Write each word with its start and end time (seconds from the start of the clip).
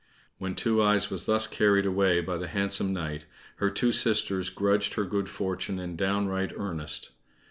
When 0.39 0.55
Two 0.55 0.81
eyes 0.81 1.11
was 1.11 1.27
thus 1.27 1.45
carried 1.45 1.85
away 1.85 2.21
by 2.21 2.37
the 2.37 2.47
handsome 2.47 2.91
knight, 2.91 3.27
her 3.57 3.69
two 3.69 3.91
sisters 3.91 4.49
grudged 4.49 4.95
her 4.95 5.05
good 5.05 5.29
fortune 5.29 5.77
in 5.77 5.95
downright 5.95 6.53
earnest. 6.57 7.11